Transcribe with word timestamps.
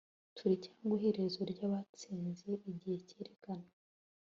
Turi 0.35 0.55
cyangwa 0.65 0.93
Iherezo 0.99 1.41
ryabatsinze 1.51 2.49
Igihe 2.71 2.95
cyerekana 3.09 3.67